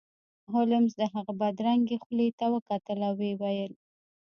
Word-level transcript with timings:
هولمز 0.51 0.91
د 0.97 1.01
هغه 1.13 1.33
بدرنګې 1.41 1.97
خولې 2.03 2.29
ته 2.39 2.45
وکتل 2.55 2.99
او 3.07 3.13
ویې 3.19 3.33
ویل 3.41 3.73